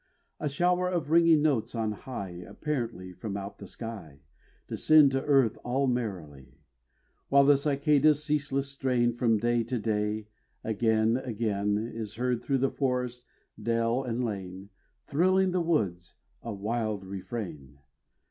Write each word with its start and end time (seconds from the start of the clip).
A 0.39 0.49
shower 0.49 0.89
of 0.89 1.11
ringing 1.11 1.43
notes 1.43 1.75
on 1.75 1.91
high 1.91 2.31
Apparently 2.47 3.13
from 3.13 3.37
out 3.37 3.59
the 3.59 3.67
sky, 3.67 4.21
Descend 4.67 5.11
to 5.11 5.23
earth 5.25 5.59
all 5.63 5.85
merrily. 5.85 6.57
While 7.29 7.43
the 7.43 7.55
Cicada's 7.55 8.23
ceaseless 8.23 8.67
strain 8.67 9.13
From 9.13 9.37
day 9.37 9.63
to 9.65 9.77
day 9.77 10.27
again, 10.63 11.17
again, 11.17 11.77
Is 11.77 12.15
heard 12.15 12.41
through 12.43 12.67
forest, 12.71 13.27
dell, 13.61 14.01
and 14.01 14.25
lane, 14.25 14.69
Thrilling 15.05 15.51
the 15.51 15.61
woods, 15.61 16.15
a 16.41 16.51
wild 16.51 17.05
refrain. 17.05 17.77